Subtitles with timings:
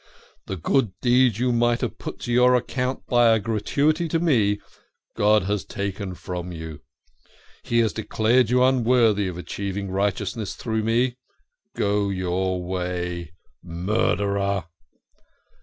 [0.47, 4.59] The good deed you might have put to your account by a gratuity to me,
[5.15, 6.79] God has taken from you.
[7.61, 11.17] He has declared you unworthy of achieving righteousness through me.
[11.75, 13.33] Go your way,
[13.63, 14.65] murderer